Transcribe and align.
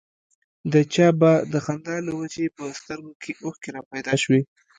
د 0.73 0.75
چا 0.93 1.07
به 1.19 1.31
د 1.51 1.53
خندا 1.65 1.95
له 2.07 2.11
وجې 2.19 2.45
په 2.57 2.63
سترګو 2.79 3.11
کې 3.21 3.31
اوښکې 3.43 3.69
را 3.75 3.81
پيدا 3.91 4.13
شوې. 4.23 4.41